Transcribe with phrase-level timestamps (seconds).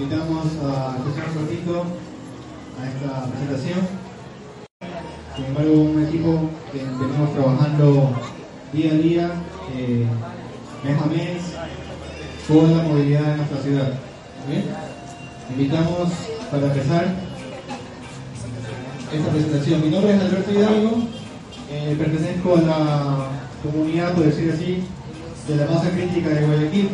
[0.00, 1.84] invitamos a escuchar un ratito
[2.80, 3.80] a esta presentación.
[5.36, 8.12] Sin embargo, un equipo que venimos trabajando
[8.72, 9.30] día a día,
[9.76, 10.06] eh,
[10.84, 11.42] mes a mes,
[12.48, 13.92] con la movilidad en nuestra ciudad.
[15.50, 16.08] Invitamos
[16.50, 17.14] para empezar
[19.12, 19.82] esta presentación.
[19.82, 21.02] Mi nombre es Alberto Hidalgo,
[21.70, 23.26] eh, pertenezco a la
[23.62, 24.82] comunidad, por decir así,
[25.46, 26.88] de la masa crítica de Guayaquil.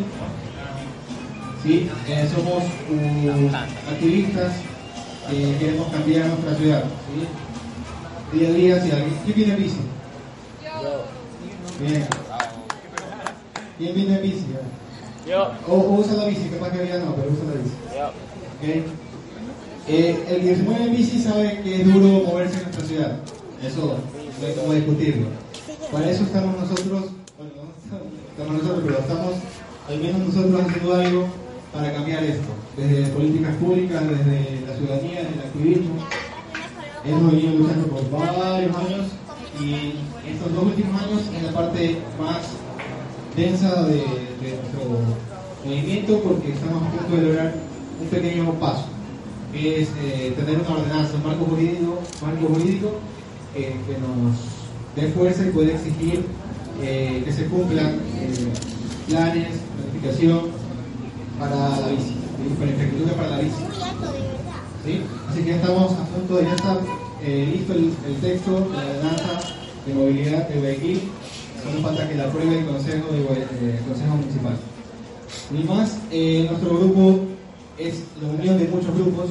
[1.66, 1.90] ¿Sí?
[2.06, 4.52] Eh, somos uh, activistas
[5.28, 6.84] que queremos cambiar nuestra ciudad.
[7.10, 8.38] ¿sí?
[8.38, 9.18] Día a día, si alguien.
[9.24, 9.78] ¿Quién viene en bici?
[11.80, 12.06] Bien.
[13.78, 14.46] ¿Quién viene en bici?
[15.28, 15.50] Yo.
[15.66, 17.74] O, o usa la bici, capaz que había no, pero usa la bici.
[17.96, 18.06] Yo.
[18.06, 18.86] ¿ok?
[19.88, 23.16] Eh, el que se mueve en bici sabe que es duro moverse en nuestra ciudad.
[23.60, 23.98] Eso
[24.40, 25.26] no hay como discutirlo.
[25.90, 27.06] Para eso estamos nosotros,
[27.36, 27.96] bueno, no
[28.30, 29.34] estamos nosotros, pero estamos,
[29.88, 31.45] al menos nosotros haciendo algo
[31.76, 32.48] para cambiar esto.
[32.76, 35.94] Desde políticas públicas, desde la ciudadanía, desde el activismo.
[37.04, 39.06] Hemos venido luchando por varios años
[39.60, 39.94] y
[40.28, 42.38] estos dos últimos años en la parte más
[43.36, 44.02] densa de,
[44.40, 45.00] nuestro
[45.64, 47.54] movimiento porque estamos a punto de lograr
[48.00, 48.86] un pequeño paso,
[49.52, 52.92] que es eh, tener una ordenanza, un marco jurídico, marco jurídico
[53.54, 54.36] eh, que nos
[54.96, 56.24] dé fuerza y puede exigir
[56.82, 57.98] eh, que se cumplan
[59.08, 60.55] planes, planificación
[61.38, 62.14] para la bici,
[62.58, 63.62] para infraestructura para la bici.
[64.84, 65.02] ¿sí?
[65.30, 66.78] Así que ya estamos a punto de ya está
[67.22, 69.54] eh, listo el, el texto de la ordenanza
[69.86, 71.00] de movilidad de Guayaquil.
[71.62, 74.56] Solo falta que la apruebe el Consejo, de, eh, Consejo Municipal.
[75.50, 77.20] Ni más, eh, nuestro grupo
[77.78, 79.26] es la unión de muchos grupos.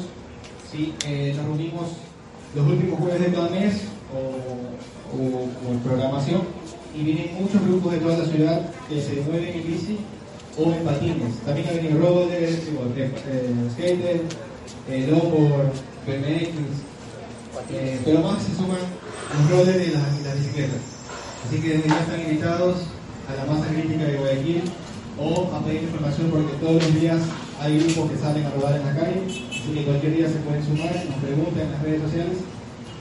[0.71, 0.93] ¿sí?
[1.07, 1.83] Eh, nos reunimos
[2.55, 3.73] los últimos jueves de cada mes
[4.13, 6.41] o, o- o en programación
[6.97, 9.97] y vienen muchos grupos de toda la ciudad que se mueven en bici
[10.57, 11.35] o en patines.
[11.45, 12.59] También ha venido eh,
[13.73, 14.21] skater,
[14.89, 15.71] eh, longboard,
[16.05, 16.51] BMX,
[18.05, 20.81] pero más se suman los rollers y las bicicletas.
[21.47, 22.75] Así que desde ya están invitados
[23.29, 24.63] a la masa crítica de Guayaquil
[25.19, 27.21] o a pedir información porque todos los días
[27.61, 30.63] hay grupos que salen a rodar en la calle, así que cualquier día se pueden
[30.63, 32.37] sumar, nos preguntan en las redes sociales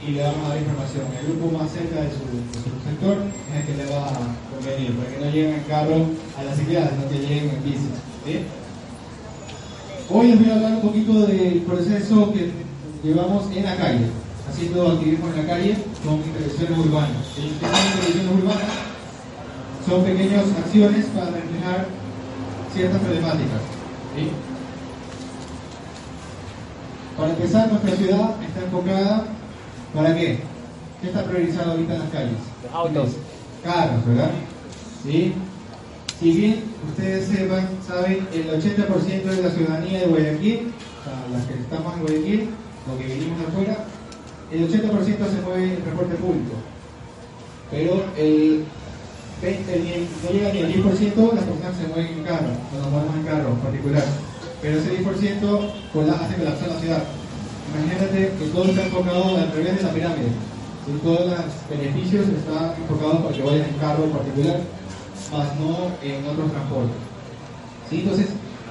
[0.07, 1.05] y le vamos a dar información.
[1.19, 2.25] El grupo más cerca de su,
[2.85, 4.21] sector es el que le va a
[4.53, 6.07] convenir, para que no lleguen en carro
[6.39, 7.89] a la ciclada, sino que lleguen en bici.
[10.11, 12.53] Hoy les voy a hablar un poquito del proceso que
[13.03, 14.07] llevamos en la calle,
[14.49, 17.25] haciendo activismo en la calle con intervenciones urbanas.
[17.35, 17.53] ¿sí?
[17.59, 18.73] ¿Qué son intervenciones urbanas?
[19.89, 21.89] Son pequeñas acciones para reflejar
[22.75, 23.61] ciertas problemáticas.
[27.17, 29.25] Para empezar, nuestra ciudad está enfocada,
[29.95, 30.39] ¿para qué?
[31.01, 32.39] ¿Qué está priorizado ahorita en las calles?
[32.65, 33.09] Los autos.
[33.63, 34.31] Carros, ¿verdad?
[35.05, 35.33] ¿Sí?
[36.21, 41.47] Si bien ustedes sepan, saben, el 80% de la ciudadanía de Guayaquil, o sea, las
[41.47, 42.49] que estamos en Guayaquil,
[42.89, 43.85] los que venimos de afuera,
[44.53, 46.55] el 80% se mueve en transporte público.
[47.71, 48.65] Pero el,
[49.43, 52.91] 20, el- no llega ni al 10% las personas se mueven en carro, o nos
[52.91, 54.05] movemos en carro en particular.
[54.63, 57.03] Pero ese 10% pues, la- hace colapsar la ciudad.
[57.73, 60.29] Imagínate que todo está enfocado al revés de la pirámide.
[61.03, 64.61] Todos los beneficios están enfocados para que vayan en carro en particular,
[65.33, 67.01] más no en otros transportes.
[67.89, 68.01] ¿Sí?
[68.01, 68.29] Entonces,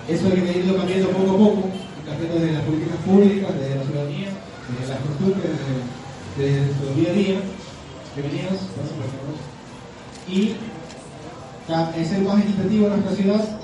[0.08, 1.62] eso hay que irlo cambiando poco a poco,
[2.06, 4.30] cambiando desde las políticas públicas, desde la ciudadanía,
[4.70, 5.75] desde las costumbres, desde,
[6.38, 7.40] desde nuestro día a día.
[8.16, 8.60] Bienvenidos.
[10.30, 10.56] Y
[11.70, 13.60] eh, ser más equitativo en nuestra ciudad,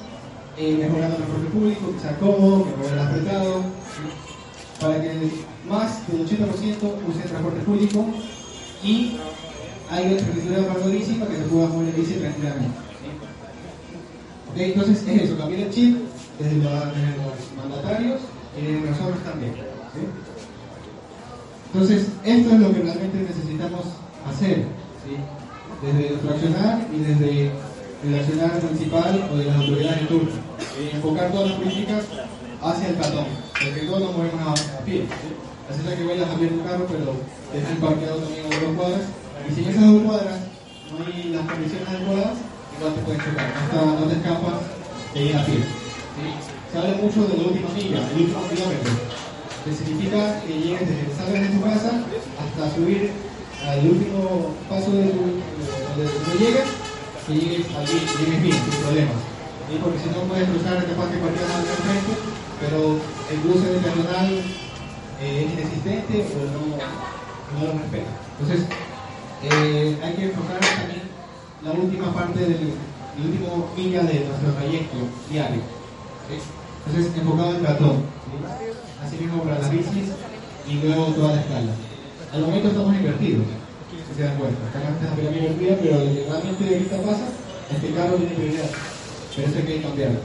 [0.57, 3.78] eh, mejorando el transporte público, que sea cómodo, que no vaya apretado.
[4.79, 5.11] Para que
[5.67, 8.05] más del 80% use el transporte público
[8.83, 9.17] y
[9.91, 12.77] haya infraestructura para la bici para que se pueda mover en bici tranquilamente.
[13.01, 13.09] ¿sí?
[14.51, 15.97] Ok, entonces es eso, cambiar el chip
[16.39, 18.19] desde, la- desde los mandatarios
[18.57, 19.53] y desde nosotros también.
[21.73, 23.85] Entonces, esto es lo que realmente necesitamos
[24.27, 24.63] hacer,
[25.05, 25.15] ¿sí?
[25.85, 27.51] desde nuestro accionar y desde
[28.03, 30.31] el accionar municipal o de las autoridades de turno.
[30.31, 30.89] ¿sí?
[30.95, 32.03] Enfocar todas las políticas
[32.61, 35.01] hacia el peatón, porque todos nos movemos a, pie.
[35.03, 35.29] ¿sí?
[35.69, 37.15] Así sea que vayas a abrir tu carro, pero
[37.53, 39.05] dejes parqueado también a dos cuadras.
[39.47, 40.39] Y si en esas dos cuadras
[40.91, 42.37] no hay las condiciones adecuadas,
[42.77, 43.47] igual te pueden chocar.
[43.73, 44.59] No, te escapas
[45.13, 45.55] de ir a pie.
[45.55, 46.25] ¿sí?
[46.71, 49.19] Se habla mucho de la última milla, el último kilómetro
[49.65, 51.91] que significa que llegues desde que salgas de tu casa
[52.39, 53.11] hasta subir
[53.67, 56.67] al último paso de tu, donde tú llegas,
[57.27, 59.28] que llegues allí, llegues bien, sin problemas.
[59.77, 62.13] Porque si no puedes cruzar capaz que cualquier lado al frente,
[62.59, 62.97] pero
[63.29, 64.29] el cruce de peatonal
[65.21, 68.11] eh, es inexistente o no, no lo respeta.
[68.39, 68.65] Entonces,
[69.43, 71.05] eh, hay que enfocar también
[71.63, 72.73] la última parte del
[73.19, 74.97] el último milla de nuestro trayecto
[75.29, 75.61] diario.
[76.27, 76.39] ¿sí?
[76.87, 77.97] Entonces, enfocado en peatón.
[78.23, 78.35] ¿sí?
[79.03, 80.15] Así mismo para las bicis
[80.67, 81.71] y luego toda la escala.
[82.31, 83.45] Al momento estamos invertidos,
[84.15, 84.59] se dan cuenta.
[84.69, 87.25] Acá antes la pero realmente ahorita pasa
[87.71, 88.69] es que el carro tiene prioridad.
[89.35, 90.19] Pero eso hay que cambiarlo.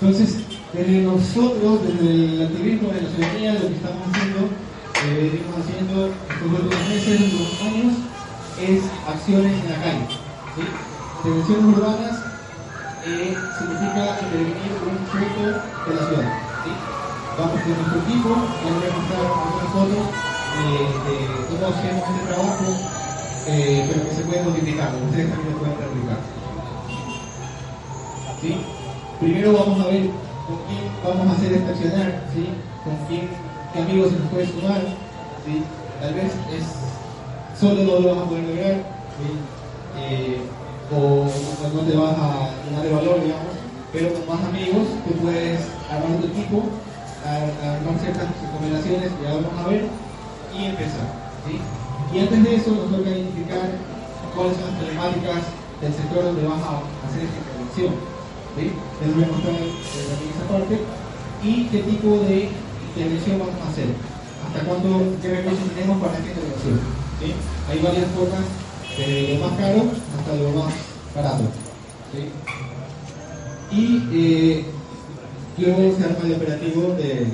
[0.00, 0.36] Entonces,
[0.72, 6.06] desde nosotros, desde el activismo de la ciudadanía, lo que estamos haciendo, eh, venimos haciendo
[6.06, 7.92] estos últimos meses, últimos años,
[8.60, 10.06] es acciones en la calle.
[10.56, 10.62] ¿sí?
[11.16, 12.16] Intervenciones urbanas
[13.06, 16.28] eh, significa intervenir con un proyecto de la ciudad.
[16.64, 16.70] ¿sí?
[17.36, 18.30] Vamos con nuestro equipo,
[18.64, 20.04] les voy a mostrar algunas fotos
[20.56, 21.16] eh, de
[21.52, 22.68] cómo hacemos este trabajo,
[23.48, 26.45] eh, pero que se puede multiplicar, ustedes también lo pueden replicar.
[29.20, 30.02] Primero vamos a ver
[30.46, 32.48] con quién vamos a hacer este accionar, ¿sí?
[32.84, 33.28] con quién,
[33.72, 34.80] qué amigos se nos puede sumar.
[35.46, 35.62] ¿sí?
[36.00, 36.64] Tal vez es
[37.58, 38.76] solo no lo vas a poder lograr.
[39.98, 40.40] Eh,
[40.92, 41.26] o
[41.74, 43.54] no, te vas a llenar de valor, digamos,
[43.92, 45.58] pero con más amigos tú puedes
[45.90, 46.62] armar tu equipo,
[47.26, 49.82] ar- armar ciertas recomendaciones que ya vamos a ver
[50.54, 51.10] y empezar.
[52.14, 53.66] Y antes de eso nos toca identificar
[54.36, 55.42] cuáles son las problemáticas
[55.80, 56.72] del sector donde vas a
[57.08, 57.92] hacer esta intervención.
[58.56, 58.66] ¿Sí?
[58.66, 60.78] Eh, también esa parte
[61.42, 62.48] y qué tipo de
[62.94, 63.86] intervención vamos a hacer.
[64.46, 64.88] Hasta cuánto,
[65.20, 66.80] qué recursos tenemos para esta intervención.
[67.20, 67.32] ¿sí?
[67.70, 68.44] Hay varias formas,
[68.96, 69.82] desde lo más caro
[70.18, 70.72] hasta lo más
[71.14, 71.44] barato.
[72.12, 72.30] ¿sí?
[73.70, 74.64] Y eh,
[75.58, 77.26] luego se arma el operativo de,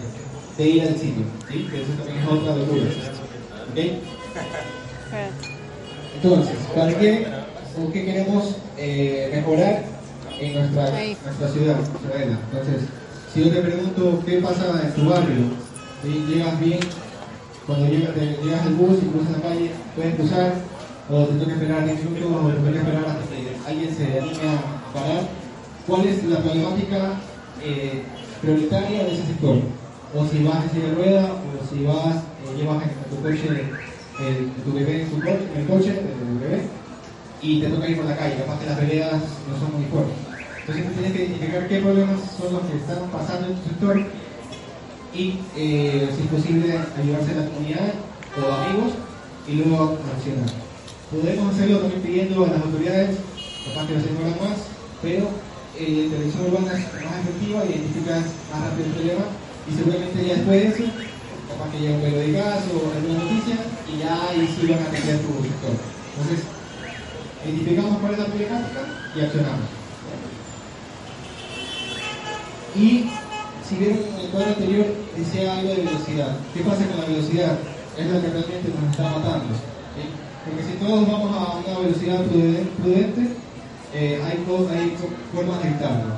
[0.59, 1.69] de ir al sitio, ¿sí?
[1.71, 2.83] que eso también es otra locura.
[3.71, 3.79] ¿ok?
[6.15, 7.27] Entonces, ¿para qué
[7.79, 9.85] o qué queremos eh, mejorar
[10.47, 10.91] en nuestra,
[11.25, 11.81] nuestra ciudad?
[12.51, 12.89] Entonces,
[13.33, 15.37] si yo te pregunto qué pasa en tu barrio,
[16.03, 16.09] ¿sí?
[16.27, 16.79] llegas bien,
[17.67, 20.55] cuando llegas, te- llegas al bus y cruzas la calle, puedes cruzar,
[21.09, 24.49] o te toca esperar 10 minutos, o te toca esperar hasta que alguien se anime
[24.49, 25.29] a parar.
[25.87, 27.21] ¿Cuál es la problemática
[27.61, 28.07] eh,
[28.41, 29.57] prioritaria de ese sector?
[30.15, 33.23] O si vas en silla de rueda, o si vas, eh, llevas en, en tu
[33.23, 33.81] coche,
[34.19, 35.91] eh, tu bebé en, tu coche, en el coche,
[36.21, 36.71] el bebé,
[37.41, 40.32] y te toca ir por la calle, capaz que las veredas no son muy fuertes.
[40.63, 43.99] Entonces tú tienes que identificar qué problemas son los que están pasando en tu sector
[45.13, 47.95] y eh, si es posible ayudarse a la comunidad
[48.39, 48.93] o amigos
[49.49, 50.47] y luego accionar.
[51.11, 53.19] Podemos hacerlo también pidiendo a las autoridades,
[53.67, 54.59] capaz que lo demoran más,
[55.03, 55.35] pero
[55.75, 59.25] eh, la intervención urbana es más efectiva, identificas más rápido el problema
[59.67, 60.85] y seguramente ya después de eso,
[61.51, 63.59] capaz que llega un periódicazo o alguna noticia
[63.91, 65.75] y ya ahí sí van a atender tu sector.
[65.75, 66.47] Entonces,
[67.43, 68.81] identificamos cuál es la problemática
[69.11, 69.82] y accionamos.
[72.77, 73.05] Y
[73.69, 74.87] si vieron en el cuadro anterior,
[75.17, 76.37] decía algo de velocidad.
[76.55, 77.59] ¿Qué pasa con la velocidad?
[77.99, 79.53] Es lo que realmente nos está matando.
[80.45, 83.23] Porque si todos vamos a una velocidad pruden- prudente,
[83.95, 84.97] eh, hay, hay
[85.33, 86.17] formas de evitarlo.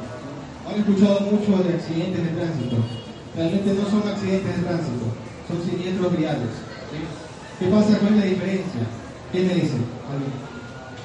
[0.64, 2.76] Han escuchado mucho de accidentes de tránsito.
[3.36, 5.04] Realmente no son accidentes de tránsito,
[5.48, 6.54] son siniestros viales.
[7.58, 7.98] ¿Qué pasa?
[7.98, 8.80] ¿Cuál es la diferencia?
[9.32, 9.76] ¿Quién me dice?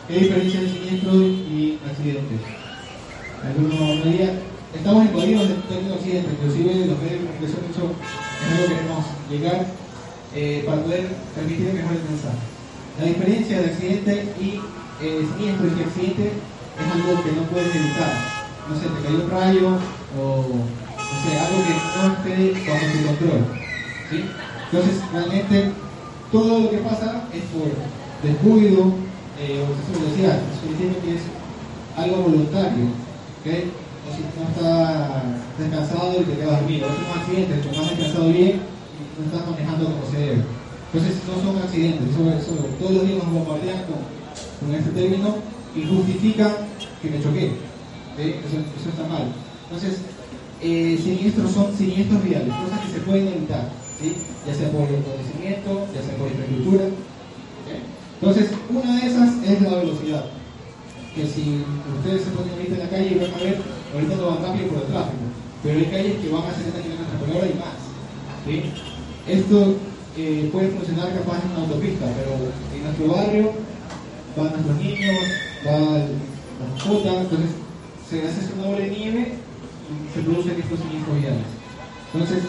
[0.08, 2.36] ¿Qué diferencia entre siniestro y accidente?
[3.44, 4.32] ¿Alguno diría?
[4.74, 9.06] Estamos invadidos de términos accidentes, inclusive los medios de comunicación mucho es algo que queremos
[9.26, 9.66] llegar
[10.36, 12.38] eh, para poder permitir mejor el mensaje.
[13.02, 14.62] La diferencia de accidente y
[15.02, 18.14] eh, siniestro es que accidente es algo que no puedes evitar.
[18.70, 19.68] No sé, te cayó un rayo
[20.14, 23.42] o no sé, algo que no esté bajo tu control.
[24.14, 24.18] ¿sí?
[24.70, 25.72] Entonces, realmente
[26.32, 27.74] todo lo que pasa es por
[28.22, 28.94] descuido
[29.42, 30.40] eh, o exceso de velocidad.
[30.62, 31.24] Significa que es
[31.98, 32.86] algo voluntario.
[33.42, 33.89] ¿ok?
[34.16, 35.24] Si no estás
[35.58, 36.88] descansado y te quedas dormido.
[36.88, 40.44] Es un accidente, te no has descansado bien y no estás manejando como se debe.
[40.92, 45.36] Entonces no son accidentes, eso, eso, todos los días nos bombardean con, con este término
[45.76, 46.52] y justifican
[47.02, 47.54] que me choqué.
[48.18, 49.30] Eso, está mal.
[49.70, 50.02] Entonces,
[50.62, 53.70] eh, siniestros son siniestros reales, cosas que se pueden evitar,
[54.46, 56.86] ya sea por conocimiento, ya sea por infraestructura.
[58.20, 60.26] Entonces, una de esas es la velocidad
[61.16, 61.64] que si
[61.98, 63.62] ustedes se ponen ahorita en la calle y van a ver,
[63.94, 65.26] ahorita no van rápido por el tráfico,
[65.64, 67.80] pero hay calles que van a 70 km por hora y más.
[68.46, 68.56] ¿sí?
[69.28, 69.76] Esto
[70.18, 72.36] eh, puede funcionar capaz en una autopista, pero
[72.74, 73.52] en nuestro barrio
[74.36, 75.18] van nuestros niños,
[75.66, 77.52] van las mascotas, entonces
[78.10, 79.34] se hace una bola de nieve
[79.90, 81.50] y se producen estos siniestros viales.
[82.14, 82.44] Entonces,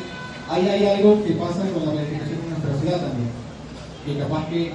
[0.49, 3.31] ahí hay algo que pasa con la planificación de nuestra ciudad también,
[4.05, 4.73] que capaz que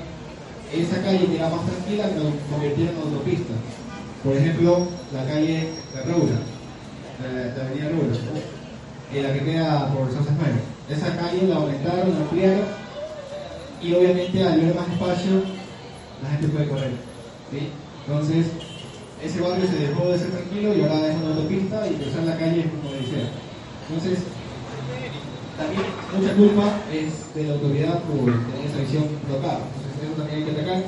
[0.74, 3.54] esa calle que era más tranquila la convirtieron en autopista.
[4.24, 5.70] Por ejemplo, la calle
[6.06, 6.40] Roura,
[7.22, 8.16] la, la avenida Roura,
[9.14, 10.62] eh, la que queda por San Mario.
[10.90, 12.66] Esa calle la aumentaron, la ampliaron
[13.82, 15.44] y obviamente al ver más espacio
[16.24, 16.92] la gente puede correr.
[17.52, 17.70] ¿sí?
[18.08, 18.48] Entonces,
[19.24, 22.38] ese barrio se dejó de ser tranquilo y ahora es una autopista y cruzar la
[22.38, 23.30] calle es como decía.
[23.90, 24.20] Entonces,
[25.58, 29.60] también mucha culpa es de la autoridad por tener esa visión local.
[29.74, 30.84] Entonces, eso también hay que atacar,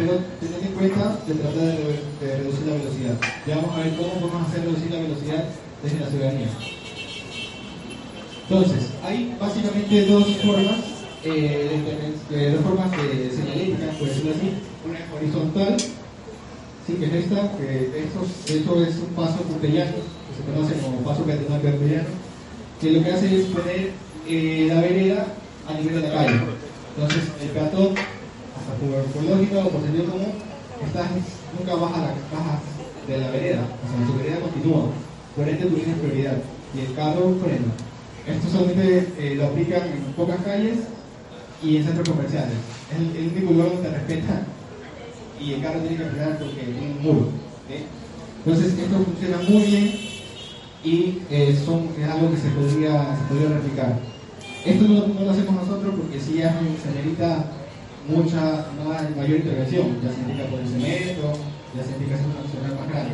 [0.00, 3.14] pero tener en cuenta de tratar de, reducir la velocidad.
[3.46, 5.44] Ya vamos a ver cómo podemos hacer reducir la velocidad
[5.82, 6.48] desde la ciudadanía.
[8.48, 10.80] Entonces, hay básicamente dos formas
[11.24, 14.50] eh, de, dos formas de señalética, por decirlo así.
[14.88, 15.76] Una es horizontal,
[16.86, 20.80] sí, que es esta, que esto, de hecho es un paso cupellano, que se conoce
[20.80, 22.30] como paso peatonal cupellano
[22.80, 23.90] que lo que hace es poner
[24.26, 25.26] eh, la vereda
[25.68, 26.40] a nivel de la calle.
[26.96, 27.94] Entonces, el peatón,
[28.80, 30.32] hasta por, por lógica o por sentido común,
[30.84, 31.08] está,
[31.58, 32.60] nunca baja, la, baja
[33.06, 34.84] de la vereda, o sea, su vereda continúa.
[35.36, 36.38] Por ende, tú tienes prioridad
[36.74, 37.72] y el carro frena.
[38.26, 40.78] Esto solamente eh, lo aplican en pocas calles
[41.62, 42.54] y en centros comerciales.
[42.90, 44.44] Es el, único lugar donde te respetan
[45.40, 47.28] y el carro tiene que frenar porque tiene un muro.
[48.44, 49.94] Entonces, esto funciona muy bien
[50.82, 53.98] y eh, son, es algo que se podría, se podría replicar.
[54.64, 57.46] Esto no, lo hacemos nosotros porque si ya se necesita
[58.08, 58.66] mucha
[59.16, 61.32] mayor intervención, ya se indica por el cemento,
[61.76, 63.12] ya se indica una más grande.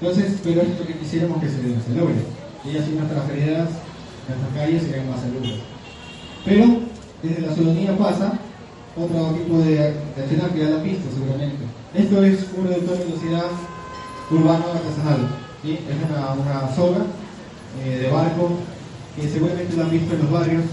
[0.00, 2.22] Entonces, pero esto que quisiéramos que se, se logre.
[2.64, 3.68] Y así nuestras veredas,
[4.28, 5.60] nuestras calles serían más saludables.
[6.44, 6.64] Pero
[7.22, 8.38] desde la ciudadanía pasa
[8.96, 11.64] otro tipo de, de accionar que ya han visto seguramente.
[11.94, 13.46] Esto es un reductor de velocidad
[14.30, 15.78] urbano artesanal es
[16.10, 16.68] una, una
[17.84, 18.50] eh, de barco
[19.14, 20.64] que seguramente lo han visto en los barrios.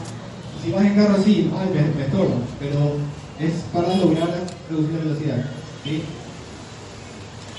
[0.64, 2.98] Si vas en carro así, ay, me, me estorba, pero
[3.40, 4.30] es para lograr
[4.70, 5.46] reducir la velocidad.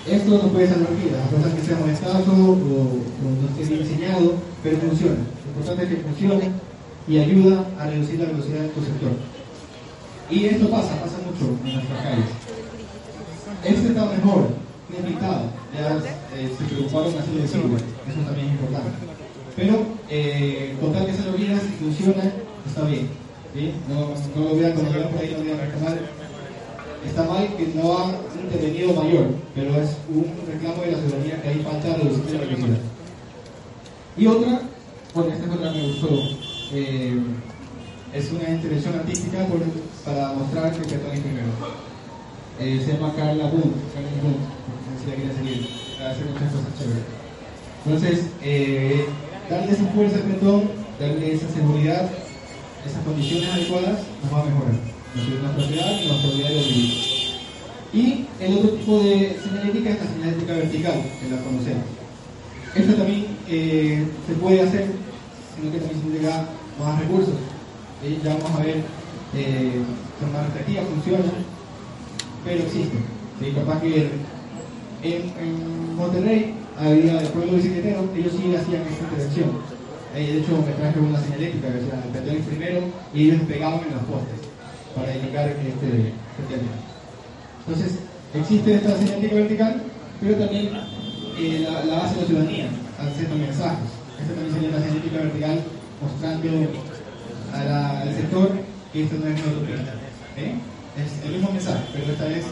[0.06, 3.88] Esto no puede salvar vidas, a pesar que sea molestado o, o no esté bien
[3.88, 5.16] diseñado, pero funciona.
[5.44, 6.50] Lo importante es que funcione
[7.08, 9.12] y ayuda a reducir la velocidad de tu sector.
[10.30, 12.26] Y esto pasa, pasa mucho en nuestras calles.
[13.64, 14.49] Este está mejor,
[14.96, 15.99] invitado, ya
[16.37, 18.90] eh, se preocuparon así de decirlo, eso también es importante.
[19.56, 22.32] Pero, eh, con tal que se lo vieran, si funciona,
[22.66, 23.08] está bien.
[23.88, 25.70] No, lo vean como por ahí, no vean.
[27.07, 31.49] Está mal que no ha intervenido mayor, pero es un reclamo de la ciudadanía que
[31.49, 32.78] hay falta reducir la velocidad.
[34.19, 34.61] Y otra,
[35.14, 36.09] bueno, esta otra me gustó,
[36.73, 37.19] eh,
[38.12, 39.47] es una intervención artística
[40.04, 41.49] para mostrar que el peatón es primero.
[42.61, 44.61] Eh, se llama Carla Bunt, Carla Bunt
[45.00, 45.69] si la quieren seguir,
[46.04, 47.04] hacer muchas cosas chéveres.
[47.87, 49.07] Entonces, eh,
[49.49, 52.11] darle esa fuerza al petón, darle esa seguridad,
[52.85, 54.89] esas condiciones adecuadas, nos va a mejorar
[57.93, 61.85] y el otro tipo de señalética es la señalética vertical, que la conocemos.
[62.76, 64.87] Esta también eh, se puede hacer,
[65.57, 66.47] sino que también significa
[66.79, 67.35] más recursos.
[68.23, 68.76] Ya vamos a ver,
[69.35, 69.83] eh,
[70.21, 71.45] son más efectivas, funcionan,
[72.45, 73.05] pero existen.
[73.40, 73.52] ¿sí?
[73.52, 74.11] Capaz que
[75.02, 79.50] en, Monterrey había el pueblo bicicletero, ellos sí hacían esta intervención.
[80.14, 82.81] Eh, de hecho, me traje una señalética que decía el primero
[83.12, 84.50] y ellos pegaban en los postes
[84.94, 86.76] para indicar este, este término.
[87.66, 87.99] Entonces,
[88.35, 89.82] existe esta señalética vertical,
[90.20, 90.70] pero también
[91.38, 92.68] eh, la, la, hace la ciudadanía,
[92.99, 93.90] haciendo mensajes.
[94.20, 95.61] Esta también sería la señalética vertical
[96.00, 96.49] mostrando
[97.52, 98.52] al sector
[98.92, 99.76] que esto no es una utopía.
[100.37, 100.54] ¿eh?
[100.97, 102.44] Es el mismo mensaje, pero esta vez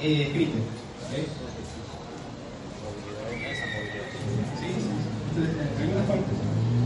[0.00, 0.58] eh, escrito.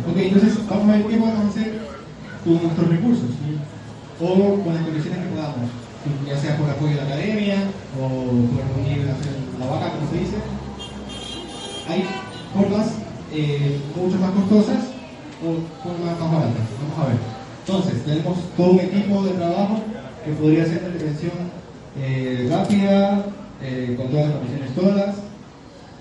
[0.08, 1.78] Ok, entonces vamos a ver qué podemos hacer
[2.44, 3.30] con nuestros recursos
[4.20, 5.70] o con las condiciones que podamos,
[6.26, 7.56] ya sea por apoyo de la academia
[7.98, 8.08] o
[8.52, 9.06] por reunir
[9.58, 10.36] la vaca, como se dice.
[11.88, 12.04] Hay
[12.54, 13.00] formas
[13.32, 14.90] eh, mucho más costosas
[15.40, 16.66] o formas más baratas.
[16.82, 17.18] Vamos a ver.
[17.66, 19.80] Entonces, tenemos todo un equipo de trabajo
[20.24, 21.32] que podría ser una intervención
[21.98, 23.26] eh, rápida,
[23.62, 25.16] eh, con todas las condiciones todas,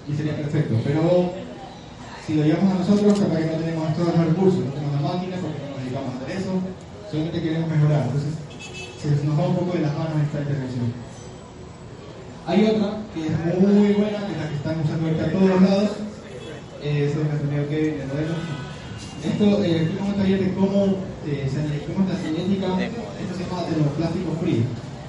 [0.08, 0.76] y sería perfecto.
[0.84, 1.32] Pero
[2.26, 5.08] si lo llevamos a nosotros, capaz que no tenemos todos los recursos, no tenemos la
[5.08, 6.52] máquina porque no nos dedicamos a hacer eso,
[7.10, 8.04] solamente queremos mejorar.
[8.06, 8.34] Entonces,
[9.02, 10.94] se nos va un poco de las manos esta intervención.
[12.46, 15.50] Hay otra que es muy buena, que es la que están usando ahorita a todos
[15.50, 15.90] los lados.
[16.82, 18.02] Eh, eso me entendido que
[19.24, 20.98] Esto, eh, fuimos un taller de cómo
[21.28, 24.66] eh, se cómo la genética, esto se llama de los plásticos fríos,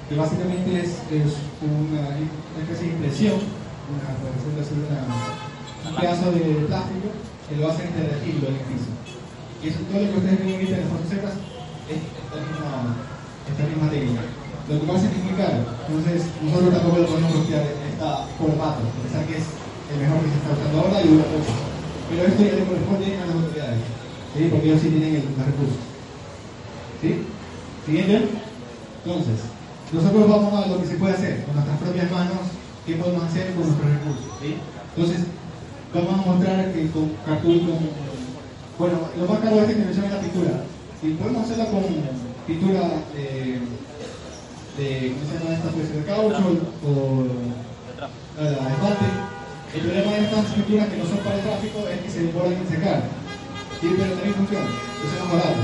[0.09, 1.31] que básicamente es, es
[1.63, 2.19] una,
[2.59, 3.39] especie de impresión,
[3.89, 5.01] una, una
[5.89, 7.07] un pedazo de plástico
[7.47, 8.91] que lo hacen derretirlo en el piso.
[9.63, 11.50] Y eso todo lo que ustedes ven ahorita en las es
[11.99, 12.95] esta misma,
[13.49, 14.23] esta técnica.
[14.69, 18.29] Lo que pasa es que es muy caro, entonces nosotros tampoco lo podemos costear esta
[18.39, 19.45] formato, a que es
[19.91, 21.53] el mejor que se está usando ahora y dura mucho.
[22.07, 23.83] Pero esto ya le corresponde a las autoridades,
[24.31, 24.41] ¿sí?
[24.51, 25.81] porque ellos sí tienen el, los recursos.
[27.01, 27.09] ¿Sí?
[27.85, 28.15] ¿Siguiente?
[29.03, 29.39] Entonces,
[29.91, 32.43] nosotros vamos a lo que se puede hacer con nuestras propias manos
[32.85, 34.31] qué podemos hacer con nuestros recursos.
[34.39, 35.19] Entonces,
[35.93, 37.79] vamos a mostrar que con cartoon, con,
[38.79, 40.53] bueno, lo más caro de esta intervención es la pintura.
[41.01, 41.81] Si podemos hacerla con
[42.45, 42.81] pintura
[43.17, 43.57] de,
[44.77, 45.69] de ¿cómo se llama esta?
[45.73, 47.25] Pues de caucho o
[48.37, 49.09] la de esmalte.
[49.73, 52.53] El problema de estas pinturas que no son para el tráfico es que se demoran
[52.53, 53.01] en secar.
[53.81, 53.87] ¿sí?
[53.97, 55.61] Pero también funciona, eso es más barato.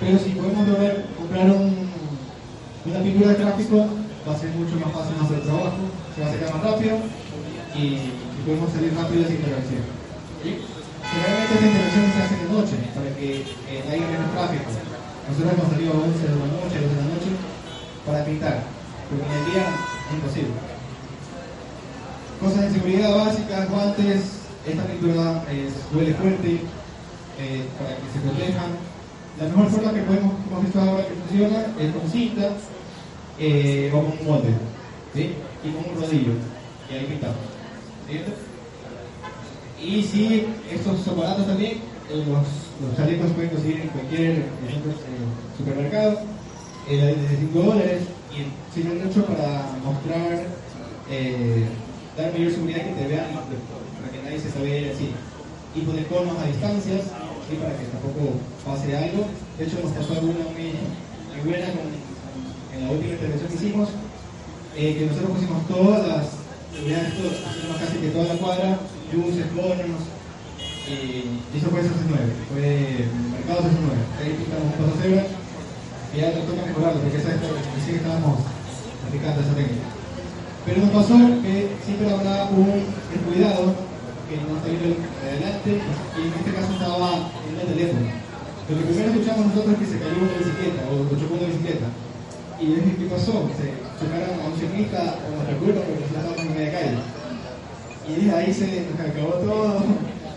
[0.00, 1.86] Pero si podemos lograr comprar un,
[2.90, 3.86] una pintura de tráfico,
[4.26, 5.78] va a ser mucho más fácil hacer el trabajo,
[6.10, 6.94] se va a secar más rápido
[7.78, 9.84] y, y podemos salir rápido de esa intervención.
[10.42, 12.76] Generalmente esta intervención se hace de noche
[13.16, 14.64] para que eh, haya menos tráfico.
[15.28, 17.30] Nosotros hemos salido a 11 de la noche, 12 de la noche
[18.04, 18.62] para pintar,
[19.08, 19.64] porque en el día
[20.06, 20.54] es imposible.
[22.40, 24.22] Cosas de seguridad básicas, guantes,
[24.66, 26.60] esta pintura eh, huele fuerte
[27.40, 28.70] eh, para que se protejan.
[29.40, 32.50] La mejor forma que podemos, hemos visto ahora que funciona es con cinta
[33.38, 34.54] eh, o con un molde.
[35.16, 36.32] Y con un rodillo,
[36.90, 37.36] y ahí pintamos.
[38.06, 38.32] ¿Cierto?
[39.82, 42.46] Y si estos aparatos también, eh, los,
[42.80, 44.46] los chalecos pueden conseguir en cualquier eh,
[45.56, 46.20] supermercado,
[46.88, 50.44] eh, de 5 dólares, y sirven mucho para mostrar,
[51.10, 51.66] eh,
[52.16, 55.10] dar mayor seguridad que te vean, para que nadie se sabe así.
[55.74, 57.12] Y poner conos a distancias,
[57.48, 57.56] ¿sí?
[57.56, 59.26] para que tampoco pase algo.
[59.58, 63.88] De hecho, nos pasó alguna muy, muy buena con, en la última intervención que hicimos,
[64.76, 66.26] eh, que nosotros pusimos todas las
[66.72, 68.78] seguridades, hicimos casi que toda la cuadra,
[69.12, 70.15] luces, conos,
[70.86, 73.98] y eso fue ese 9, fue Mercado 9.
[74.22, 78.46] Ahí pintamos un paso cebra, y ya nos toca mejorarlo, porque esa es que estábamos
[79.06, 79.88] aplicando esa técnica.
[80.66, 83.74] Pero nos pasó que siempre habrá un descuidado
[84.26, 88.10] que no viendo adelante y en este caso estaba en el teléfono.
[88.66, 91.86] Lo que primero escuchamos nosotros es que se cayó una bicicleta o chocó una bicicleta.
[92.58, 93.46] Y yo dije, ¿qué pasó?
[93.54, 96.98] Se chocaron a un ciclista o nos recuerdo porque nos en media calle.
[98.10, 99.86] Y ahí se acabó todo,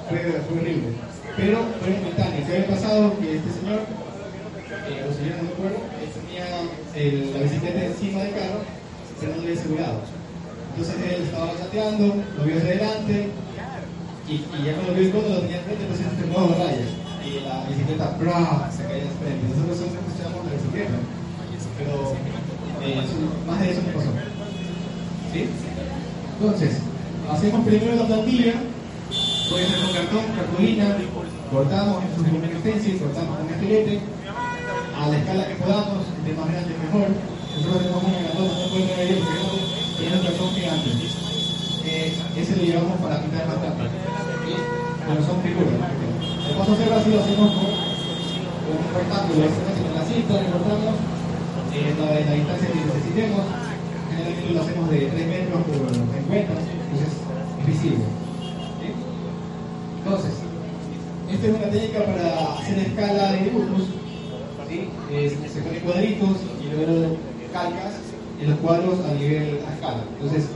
[0.09, 0.89] fue, fue horrible.
[1.37, 2.45] Pero fue momentáneo.
[2.45, 3.19] ¿Qué había pasado?
[3.19, 6.45] Que este señor, eh, o no me acuerdo, él tenía
[7.33, 9.99] la bicicleta encima del carro, no le había asegurado.
[10.73, 12.05] Entonces él estaba chateando,
[12.37, 13.29] lo vio hacia adelante,
[14.27, 16.85] y, ya cuando vio el cono lo tenía enfrente, entonces se modo raya.
[17.25, 18.69] Y la bicicleta ¡bra!
[18.71, 19.43] se caía de frente.
[19.53, 20.97] Nosotros siempre escuchamos la bicicleta,
[21.77, 21.93] pero
[22.81, 23.01] eh,
[23.45, 24.11] más de eso no pasó.
[25.33, 25.49] ¿Sí?
[26.39, 26.71] Entonces,
[27.29, 28.53] hacemos primero la plantilla,
[29.49, 30.85] puede ser con cartón, cartulina,
[31.51, 33.99] cortamos en su resistencia, cortamos con estilete,
[34.93, 37.09] a la escala que podamos, de más grande mejor.
[37.09, 39.41] Nosotros tenemos una cartón, no pueden ver ahí, porque
[39.97, 40.89] tiene un cartón gigante.
[41.89, 43.89] Eh, ese lo llevamos para pintar más rápido.
[43.89, 44.53] ¿sí?
[44.53, 45.81] Pero son figuras.
[45.81, 47.73] El paso cero así lo hacemos con,
[48.69, 50.93] un rectángulo, con la cinta, recortamos
[51.73, 53.41] eh, la, la distancia que necesitemos.
[54.13, 58.28] Generalmente lo hacemos de 3 metros por 50, entonces es visible.
[60.09, 60.41] Entonces,
[61.29, 63.85] esta es una técnica para hacer escala de dibujos.
[65.11, 67.15] Eh, se ponen cuadritos y luego
[67.53, 67.93] calcas
[68.41, 70.01] en los cuadros a nivel a escala.
[70.17, 70.49] Entonces,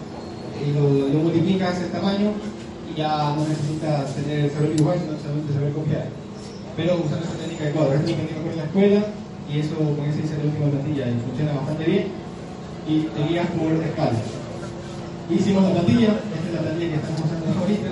[0.57, 2.33] y lo, lo multiplicas el tamaño
[2.89, 6.07] y ya no necesitas tener saber dibujar, sino solamente saber copiar.
[6.75, 9.01] Pero usando esa técnica de cuadro, es técnica que en la escuela
[9.53, 12.07] y eso con eso hice la última plantilla y funciona bastante bien
[12.89, 14.17] y te guías por escala.
[15.29, 17.91] Hicimos la plantilla, esta es la plantilla que estamos usando ahorita,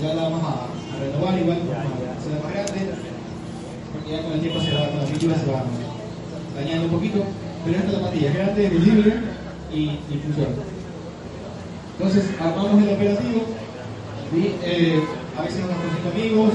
[0.00, 0.71] ya la vamos a
[1.02, 2.80] renovar igual, vamos a hacerla más grande,
[3.92, 5.64] porque ya con el tiempo se va, con la pintura se va
[6.54, 7.24] dañando un poquito,
[7.64, 9.14] pero esta es la plantilla, es grande, visible
[9.72, 10.54] y, y funciona.
[11.98, 13.42] Entonces, armamos el operativo
[14.34, 15.04] y eh,
[15.38, 16.50] a veces nos con cinco amigos,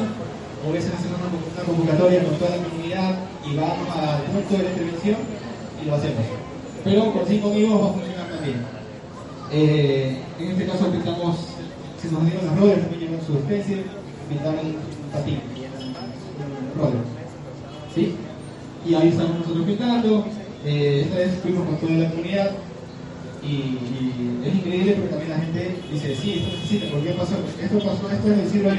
[0.65, 4.63] o a veces hacemos una, convocatoria con toda la comunidad y vamos al punto de
[4.63, 5.17] la intervención
[5.81, 6.25] y lo hacemos.
[6.83, 8.57] Pero con cinco amigos va a funcionar también.
[9.51, 11.35] Eh, en este caso pintamos,
[12.01, 13.83] se nos dieron los rollers, también llevan su especie,
[14.35, 15.39] un patín,
[16.75, 17.01] un roller.
[17.93, 18.15] ¿Sí?
[18.85, 20.25] Y ahí estamos nosotros pintando.
[20.65, 22.51] Eh, esta vez fuimos con toda la comunidad
[23.43, 23.77] y,
[24.43, 27.35] es increíble porque también la gente dice, sí, esto necesita, ¿por qué pasó?
[27.61, 28.75] Esto pasó, esto es el siglo de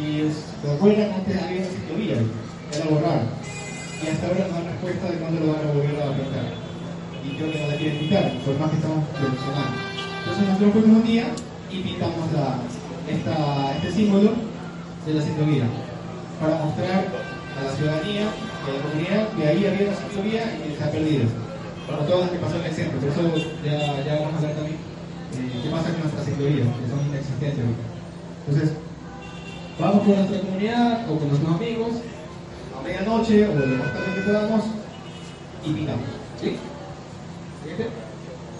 [0.00, 2.16] Y se acuerdan antes había ciclovía,
[2.72, 3.22] era borrar.
[4.02, 6.46] Y hasta ahora no hay respuesta de cuándo lo van a volver a pintar.
[7.22, 9.76] Y creo que no la quieren pintar, por más que estamos evolucionando.
[10.18, 11.26] Entonces nosotros fuimos un día
[11.70, 12.58] y pintamos la,
[13.08, 14.32] este símbolo
[15.06, 15.64] de la ciclovía
[16.40, 17.06] para mostrar
[17.58, 20.90] a la ciudadanía y a la comunidad que ahí había una ciclovía y que ha
[20.90, 21.24] perdido
[21.86, 24.54] como todas las que pasó en el centro, por eso ya, ya vamos a hablar
[24.54, 27.84] también eh, qué pasa con nuestras ciclovías, que son inexistentes ahorita.
[28.46, 28.68] Entonces,
[29.80, 31.92] vamos con nuestra comunidad o con nuestros amigos
[32.78, 34.64] a medianoche o lo más tarde que podamos
[35.64, 36.06] y pintamos.
[36.40, 36.56] ¿Sí?
[37.62, 37.86] ¿Siguiente?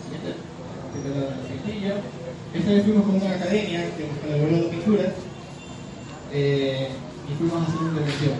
[0.02, 0.52] ¿Siguiente?
[0.92, 1.94] Castilla.
[2.55, 5.12] Esta fuimos con una academia que nos de pinturas
[6.32, 6.88] eh,
[7.28, 8.35] y fuimos a hacer una intervención.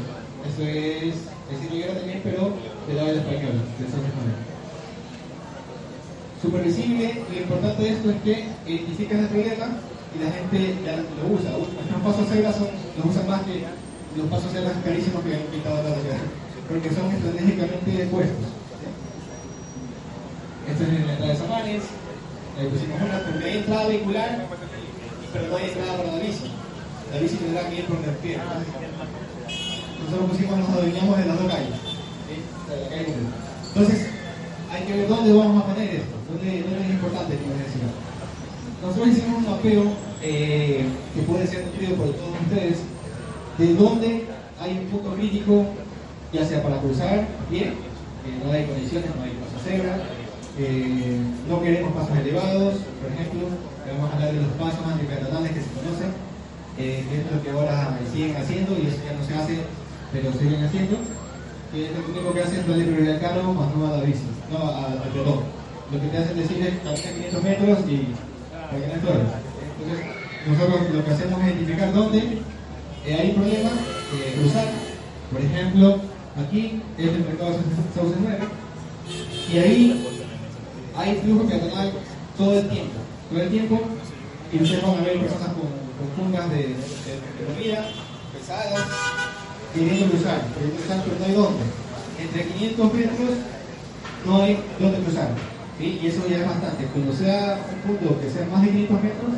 [0.49, 1.15] Eso es
[1.53, 2.51] estilo guerra también, pero
[2.89, 4.41] del lado del español, de San Manuel.
[6.41, 9.67] Super visible, lo importante de esto es que identificas el problema
[10.13, 11.53] y la gente ya lo usa.
[11.53, 13.63] Nuestros pasos cebra son, los usan más que
[14.17, 16.25] los pasos cebras carísimos que han pintado la ciudad,
[16.69, 18.49] porque son estratégicamente puestos.
[20.69, 21.83] Esto es en la entrada de Samanes,
[22.59, 24.47] ahí pusimos una, porque hay entrada vehicular,
[25.33, 26.51] pero no hay entrada para la bici.
[27.13, 28.39] La bici tendrá que ir por el pie.
[30.05, 31.93] Nosotros pusimos, nos adueñamos de las dos calles.
[33.75, 34.07] Entonces,
[34.71, 37.89] hay que ver dónde vamos a poner esto, dónde, es importante, les decía.
[38.83, 39.85] Nosotros hicimos un mapeo
[40.23, 40.85] eh,
[41.15, 42.79] que puede ser nutrido por todos ustedes,
[43.59, 44.27] de dónde
[44.61, 45.67] hay un punto crítico,
[46.33, 49.99] ya sea para cruzar bien, eh, no hay condiciones, no hay paso cebra,
[50.59, 51.17] eh,
[51.49, 53.49] no queremos pasos elevados, por ejemplo,
[53.87, 56.11] vamos a hablar de los pasos antipeatonales que se conocen,
[56.77, 59.59] que es lo que ahora siguen haciendo y eso ya no se hace,
[60.13, 60.97] pero siguen haciendo,
[61.73, 64.05] que es lo único que hace es darle prioridad al carro más no a la
[64.05, 65.41] bici, no al pelotón.
[65.93, 67.97] Lo que te hacen decir es camina 500 metros y
[68.73, 72.19] que no Entonces, nosotros lo que hacemos es identificar dónde
[73.07, 74.67] eh, hay problemas, eh, cruzar.
[75.31, 75.99] Por ejemplo,
[76.37, 77.53] aquí es el mercado
[77.95, 78.39] Sauce 9
[79.53, 80.12] y ahí
[80.97, 81.93] hay flujo peatonal
[82.37, 82.99] todo el tiempo,
[83.31, 83.81] todo el tiempo
[84.53, 86.75] y ustedes van a ver personas con, con de, de,
[87.47, 87.89] comida
[88.33, 88.85] pesadas
[89.75, 91.65] queriendo cruzar, queriendo cruzar pero no hay dónde.
[92.21, 93.31] Entre 500 metros
[94.27, 95.31] no hay dónde cruzar.
[95.81, 96.85] Y eso ya es bastante.
[96.93, 99.33] Cuando sea un punto que sea más de 500 metros,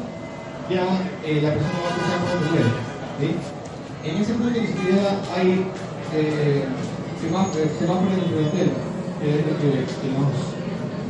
[0.68, 0.84] ya
[1.24, 3.54] eh, la persona va a cruzar por donde puede.
[4.04, 5.64] En ese punto ni siquiera hay
[6.12, 6.64] eh,
[7.22, 8.72] semáforos prudentero,
[9.20, 10.53] que es lo que, que,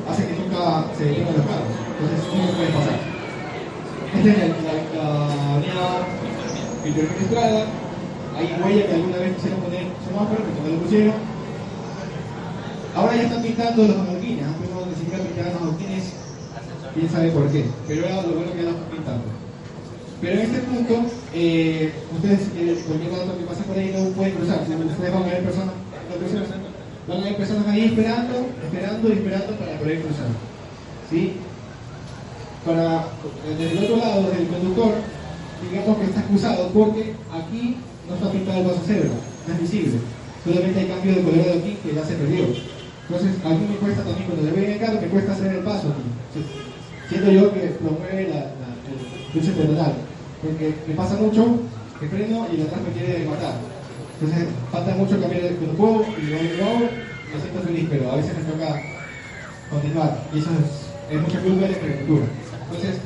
[0.08, 1.74] hace que nunca se detengan los carros.
[1.94, 2.98] Entonces, no puede pasar.
[4.14, 4.52] Esta es
[4.94, 6.06] la, avenida
[6.84, 7.66] Victoria.
[8.36, 11.14] Hay huella que alguna vez quisieron poner semáforos, que no lo pusieron.
[12.94, 16.04] Ahora ya están pintando los adoquines, pero ni siquiera pintaron los adoquines,
[16.94, 17.64] quién sabe por qué.
[17.88, 19.24] Pero era lo bueno que ya están pintando.
[20.20, 20.94] Pero en este punto,
[21.34, 24.62] eh, ustedes, eh, cualquier dato que pase por ahí no pueden cruzar.
[24.62, 26.63] Ustedes van a ver personas, no
[27.06, 30.26] van a ver personas ahí esperando, esperando y esperando para poder cruzar.
[31.10, 31.32] ¿Sí?
[32.64, 33.04] Para,
[33.58, 34.94] desde el otro lado, desde el conductor,
[35.62, 37.76] digamos que está cruzado porque aquí
[38.08, 39.10] no está pintado el paso cebra,
[39.46, 39.98] no es visible.
[40.44, 42.44] Solamente hay cambio de color aquí que ya se perdió.
[43.08, 45.64] Entonces, a mí me cuesta también, cuando le ven el carro, me cuesta hacer el
[45.64, 46.40] paso aquí.
[47.08, 49.94] Siento yo que promueve la, la, el lucha peatonal
[50.44, 51.60] porque me pasa mucho
[51.98, 53.54] que freno y el atrás me quiere matar.
[54.20, 58.32] Entonces falta mucho cambiar cuando puedo y lo hago, me siento feliz, pero a veces
[58.36, 58.82] me toca
[59.70, 60.50] continuar y eso
[61.10, 62.24] es, mucha culpa de la infraestructura.
[62.64, 62.96] Entonces,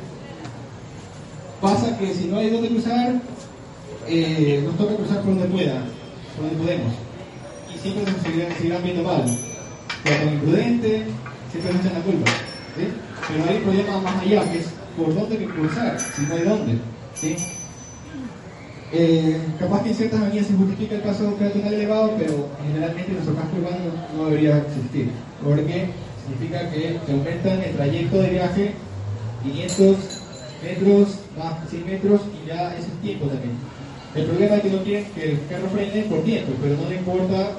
[1.61, 3.21] pasa que si no hay donde cruzar,
[4.07, 5.81] eh, nos toca cruzar por donde pueda,
[6.35, 6.93] por donde podemos.
[7.73, 9.25] Y siempre nos seguirán, seguirán viendo mal.
[10.03, 11.05] Cuando imprudente,
[11.51, 12.31] siempre nos echan la culpa.
[13.27, 14.67] Pero hay un problema más allá, que es
[14.97, 16.79] por dónde cruzar, si no hay dónde.
[17.13, 17.35] ¿sí?
[18.91, 23.13] Eh, capaz que en ciertas avenidas se justifica el paso peatonal elevado, pero generalmente en
[23.13, 25.11] nuestro casco urbano no debería existir,
[25.43, 25.89] porque
[26.25, 28.73] significa que se aumentan el trayecto de viaje
[29.43, 29.97] 500
[30.63, 33.53] metros, más 100 metros y ya es el tiempo también.
[34.15, 36.95] El problema es que no quieren que el carro frene por tiempo, pero no le
[36.95, 37.51] importa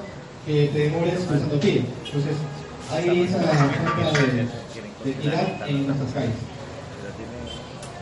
[0.45, 1.85] que te demores cruzando pie.
[2.05, 2.35] Entonces,
[2.91, 4.47] hay esa falta de,
[5.05, 6.35] de tirar en nuestras calles.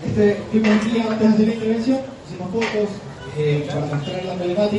[0.04, 2.90] Este primer día antes de hacer la intervención, hicimos fotos
[3.38, 4.70] eh, para mostrar la el mercado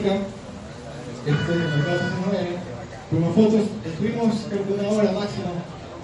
[1.99, 2.49] 69.
[3.11, 5.53] Fuimos fotos, estuvimos creo que una hora máximo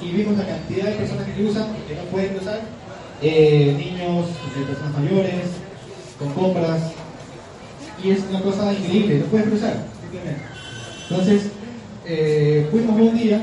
[0.01, 2.61] y vimos la cantidad de personas que usan, que no pueden cruzar,
[3.23, 5.45] eh, niños, eh, personas mayores,
[6.19, 6.93] con compras,
[8.03, 10.43] y es una cosa increíble, no puedes cruzar, simplemente.
[11.09, 11.51] Entonces,
[12.05, 13.41] eh, fuimos un día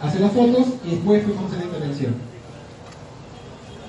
[0.00, 2.14] a hacer las fotos y después fuimos a la intervención.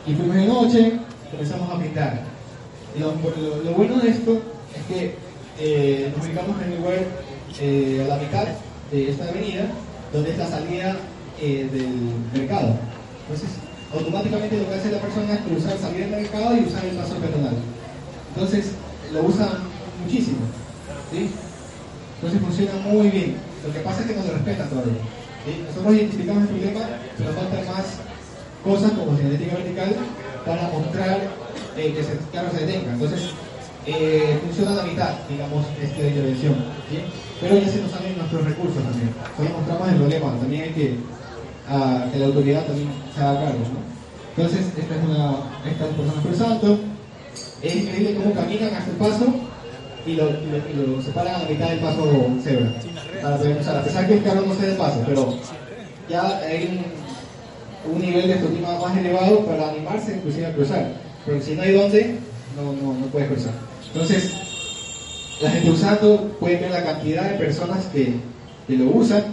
[0.07, 0.99] Y fuimos de noche,
[1.31, 2.34] empezamos a pintar.
[2.99, 3.11] Lo,
[3.73, 4.41] bueno de esto
[4.73, 5.15] es que
[5.59, 6.95] eh, nos ubicamos en el lugar
[7.59, 8.45] eh, a la mitad
[8.91, 9.67] de esta avenida,
[10.13, 10.95] donde es la salida
[11.41, 12.75] eh, del mercado.
[13.27, 13.49] Entonces,
[13.93, 17.15] automáticamente lo que hace la persona es cruzar, salir del mercado y usar el paso
[17.15, 17.55] peatonal.
[18.33, 18.71] Entonces,
[19.11, 19.49] lo usan
[20.01, 20.39] muchísimo.
[21.11, 21.29] ¿sí?
[22.15, 23.35] Entonces funciona muy bien.
[23.65, 25.03] Lo que pasa es que no lo respetan todavía.
[25.43, 25.63] ¿sí?
[25.67, 26.81] Nosotros identificamos el problema,
[27.17, 27.85] pero faltan más
[28.63, 29.95] cosas como genética vertical
[30.45, 31.44] para mostrar
[31.77, 32.93] eh, que el carro se detenga.
[32.93, 33.21] Entonces,
[33.85, 36.55] eh, funciona a la mitad, digamos, esta intervención.
[36.89, 36.99] ¿sí?
[37.41, 39.13] Pero ya se nos salen nuestros recursos también.
[39.37, 40.97] Solo mostramos el problema, también hay que,
[41.69, 43.59] uh, que la autoridad también se haga cargo.
[43.59, 43.95] ¿no?
[44.35, 45.35] Entonces, esta es una,
[45.69, 46.79] estas personas cruzando.
[47.61, 49.25] Es increíble cómo caminan hasta el paso
[50.05, 52.11] y lo, lo, separan a la mitad del paso
[52.43, 52.71] cebra.
[53.21, 53.77] Para poder cruzar.
[53.77, 55.35] A pesar que el carro no se de paso, pero
[56.09, 56.83] ya hay
[57.91, 61.04] un, nivel de autoestima más elevado para animarse inclusive a cruzar.
[61.25, 62.15] Pero si no hay dónde,
[62.55, 63.53] no, no, no puedes cruzar.
[63.93, 64.31] Entonces,
[65.41, 68.13] la gente usando puede ver la cantidad de personas que,
[68.67, 69.23] que lo usan.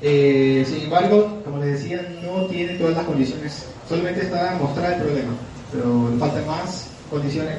[0.00, 3.66] Eh, sin embargo, como les decía, no tiene todas las condiciones.
[3.88, 5.32] Solamente está mostrado el problema,
[5.72, 7.58] pero le faltan más condiciones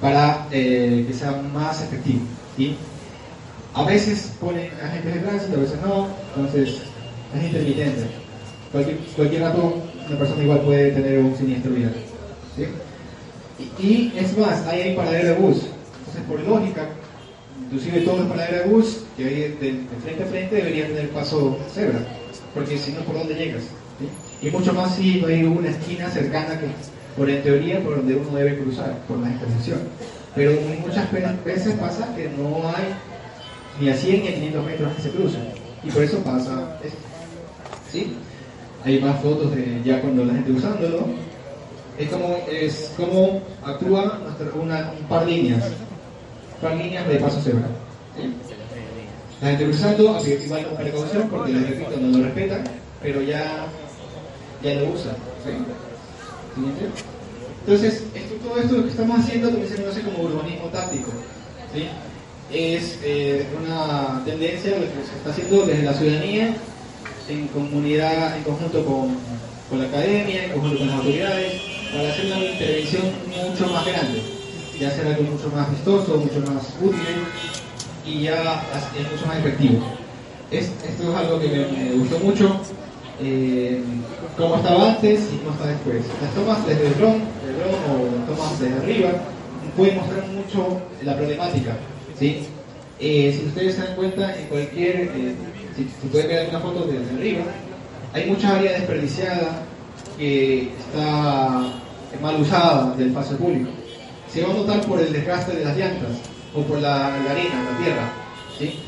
[0.00, 2.20] para eh, que sea más efectivo.
[2.56, 2.76] ¿sí?
[3.74, 6.82] A veces ponen agentes de tránsito, a veces no, entonces
[7.36, 8.06] es intermitente.
[8.72, 9.74] Cualquier, cualquier rato
[10.08, 11.94] una persona igual puede tener un siniestro vial.
[12.56, 12.64] ¿sí?
[13.78, 15.62] Y, es más, hay ahí paradero de bus.
[15.98, 16.88] Entonces, por lógica,
[17.64, 21.58] inclusive todos los paraderos de bus que hay de, frente a frente deberían tener paso
[21.72, 22.00] cebra,
[22.54, 23.64] porque si no, ¿por dónde llegas?
[24.42, 26.66] Y mucho más si hay una esquina cercana que,
[27.16, 29.80] por en teoría, por donde uno debe cruzar, por la intersección.
[30.34, 30.52] Pero
[30.86, 31.10] muchas
[31.44, 32.94] veces pasa que no hay
[33.80, 35.42] ni a 100 ni a 500 metros que se cruzan.
[35.82, 36.98] Y por eso pasa esto.
[37.90, 38.14] ¿Sí?
[38.84, 41.06] Hay más fotos de ya cuando la gente usándolo
[41.98, 44.20] es como, es como actúa
[44.60, 47.68] una, un par de líneas, un par de líneas de paso cebra.
[49.40, 52.64] La gente cruzando, igual con precaución, porque les repito, no lo respetan,
[53.02, 53.66] pero ya,
[54.62, 55.16] ya lo usan.
[57.66, 61.10] Entonces, esto, todo esto que estamos haciendo también se conoce como urbanismo táctico.
[61.72, 61.86] ¿sí?
[62.52, 66.54] Es eh, una tendencia lo que se está haciendo desde la ciudadanía
[67.28, 69.16] en comunidad, en conjunto con,
[69.70, 74.22] con la academia, en conjunto con las autoridades, para hacer una intervención mucho más grande,
[74.78, 77.24] ya hacer algo mucho más vistoso, mucho más útil
[78.06, 78.62] y ya
[78.98, 79.82] es mucho más efectivo.
[80.50, 82.60] esto es algo que me, gustó mucho,
[83.20, 83.82] eh,
[84.36, 86.02] cómo estaba antes y cómo está después.
[86.22, 89.10] Las tomas desde el dron, el dron o tomas desde arriba
[89.76, 91.76] pueden mostrar mucho la problemática.
[92.18, 92.46] ¿sí?
[92.98, 95.34] Eh, si ustedes se dan cuenta, en cualquier, eh,
[95.76, 97.44] si, si, pueden ver alguna foto desde arriba,
[98.12, 99.62] hay mucha área desperdiciada
[100.20, 101.72] que está
[102.20, 103.70] mal usada del paso público.
[104.30, 106.10] Se va a notar por el desgaste de las llantas
[106.54, 108.12] o por la, arena, la tierra.
[108.58, 108.78] ¿sí?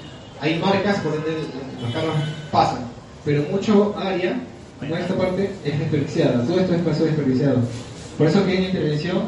[0.42, 1.32] Hay marcas por donde
[1.80, 2.14] los carros
[2.50, 2.84] pasan,
[3.24, 4.38] pero mucho área,
[4.78, 6.44] como esta parte, es desperdiciada.
[6.44, 7.58] Todo esto es paso desperdiciado.
[8.18, 9.22] Por eso que en intervención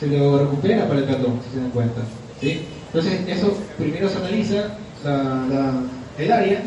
[0.00, 2.00] se lo recupera para el peatón, si se dan cuenta.
[2.40, 2.62] ¿sí?
[2.86, 4.64] Entonces, eso primero se analiza
[6.18, 6.62] el área,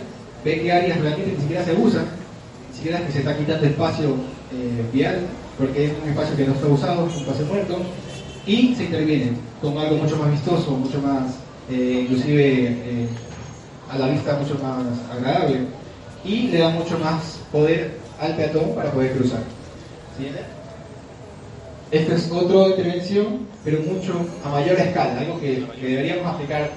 [0.45, 2.05] ve qué áreas realmente ni siquiera se usan,
[2.69, 6.53] ni siquiera que se está quitando espacio eh, vial, porque es un espacio que no
[6.53, 7.77] está usado, un espacio muerto,
[8.45, 9.31] y se interviene
[9.61, 11.35] con algo mucho más vistoso, mucho más,
[11.69, 13.07] eh, inclusive eh,
[13.89, 15.67] a la vista mucho más agradable,
[16.23, 19.41] y le da mucho más poder al peatón para poder cruzar.
[21.91, 26.69] Esta es otra intervención, pero mucho a mayor escala, algo que, deberíamos aplicar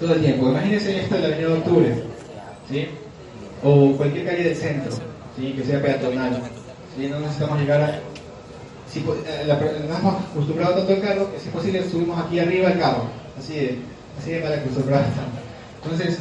[0.00, 0.48] todo el tiempo.
[0.48, 1.94] Imagínense esta de la Avenida de Octubre,
[2.70, 2.86] ¿sí?
[3.62, 4.92] o cualquier calle del centro,
[5.36, 5.52] ¿sí?
[5.52, 6.42] que sea peatonal
[6.98, 8.00] y no necesitamos llegar a...
[8.90, 12.38] Si, eh, la, nos hemos acostumbrado tanto al carro que si es posible subimos aquí
[12.38, 13.04] arriba el carro.
[13.38, 13.78] Así de,
[14.18, 15.06] así de mal acostumbrados
[15.82, 16.18] Entonces,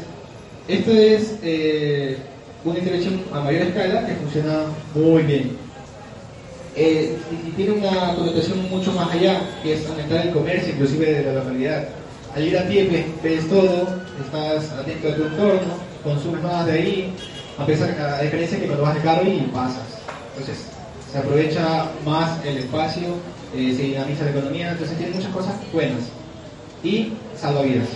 [0.67, 2.17] esto es eh,
[2.63, 5.65] una intervención a mayor escala que funciona muy bien.
[6.75, 11.23] Eh, y, tiene una connotación mucho más allá, que es aumentar el comercio, inclusive de
[11.23, 11.87] la localidad.
[12.35, 13.87] Al ir a pie ves, todo,
[14.25, 17.13] estás atento a tu entorno, consumes más de ahí,
[17.57, 19.84] a pesar a diferencia que cuando vas de carro y pasas.
[20.37, 20.65] Entonces,
[21.11, 23.07] se aprovecha más el espacio,
[23.55, 26.03] eh, se dinamiza la economía, entonces tiene muchas cosas buenas.
[26.83, 27.87] Y salvavidas.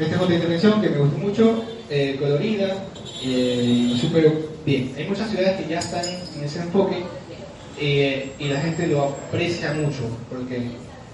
[0.00, 2.74] Esta es otra intervención que me gustó mucho, eh, colorida,
[3.22, 4.92] eh, súper bien.
[4.96, 7.04] Hay muchas ciudades que ya están en ese enfoque
[7.78, 10.70] eh, y la gente lo aprecia mucho porque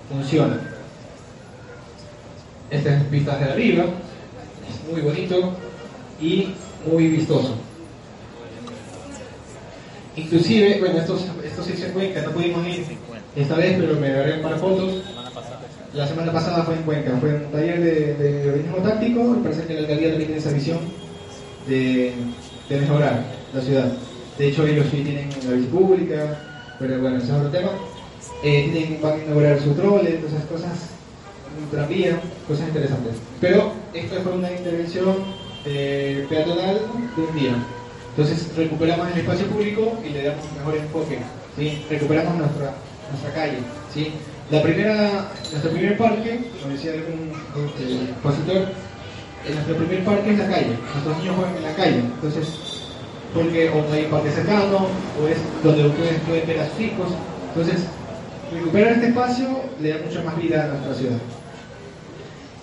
[0.09, 0.61] funciona.
[2.71, 3.85] Estas vistas de arriba,
[4.69, 5.53] es muy bonito
[6.21, 6.55] y
[6.87, 7.57] muy vistoso.
[10.17, 12.85] Inclusive, bueno, estos, estos hizo en Cuenca, no pudimos ir
[13.37, 15.03] esta vez, pero me agarré para fotos.
[15.95, 19.75] La semana pasada fue en Cuenca, fue un taller de, de táctico, me parece que
[19.75, 20.79] la alcaldía también tiene esa visión
[21.67, 22.13] de,
[22.69, 23.93] de mejorar la ciudad.
[24.39, 26.39] De hecho, ellos sí tienen la bici pública,
[26.79, 27.71] pero bueno, ese es otro tema.
[28.43, 30.91] Eh, tienen, van a inaugurar su trole, todas esas cosas,
[31.61, 33.17] un tranvía, cosas interesantes.
[33.41, 35.17] Pero esto fue una intervención
[35.67, 36.81] eh, peatonal
[37.17, 37.55] de un día.
[38.11, 41.19] Entonces recuperamos el espacio público y le damos un mejor enfoque,
[41.57, 41.85] ¿sí?
[41.89, 42.75] recuperamos nuestra,
[43.11, 43.59] nuestra calle.
[43.95, 44.13] ¿sí?
[44.51, 48.63] La primera, nuestro primer parque, como decía algún este, expositor,
[49.47, 52.49] eh, nuestro primer parque es la calle, nuestros niños juegan en la calle, entonces,
[53.33, 54.89] porque o no hay parque cercano,
[55.23, 57.09] o es donde ustedes pueden ver a sus hijos,
[57.55, 57.87] Entonces,
[58.53, 61.19] recuperar este espacio le da mucha más vida a nuestra ciudad.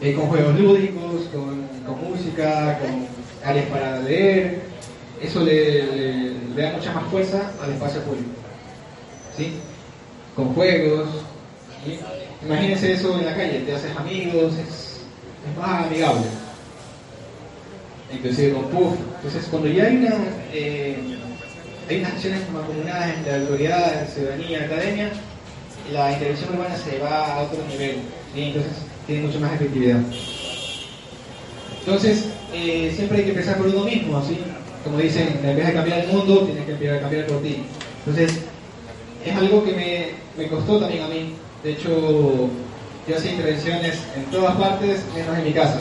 [0.01, 3.07] Eh, con juegos lúdicos, con, música, con
[3.49, 4.66] áreas para leer,
[5.21, 8.29] eso le, da mucha más fuerza al espacio público.
[9.35, 9.53] ¿Sí?
[10.35, 11.07] Con juegos.
[12.43, 15.01] Imagínense eso en la calle, te haces amigos, es,
[15.57, 16.25] más amigable.
[18.13, 18.93] Inclusive con puff.
[19.17, 20.15] Entonces, cuando ya hay una...
[20.53, 21.17] Eh,
[21.89, 25.09] hay unas acciones comunadas entre autoridades, ciudadanía, academia,
[25.91, 27.99] la intervención urbana se va a otro nivel,
[28.35, 28.73] entonces
[29.05, 29.99] tiene mucho más efectividad.
[31.79, 34.37] Entonces, eh, siempre hay que empezar por uno mismo, ¿sí?
[34.87, 37.63] Como dicen, en vez de cambiar el mundo, tienes que empezar a cambiar por ti.
[38.05, 38.39] Entonces,
[39.25, 41.33] es algo que me, me costó también a mí.
[41.63, 42.49] De hecho,
[43.07, 45.79] yo hacía intervenciones en todas partes, menos en mi casa.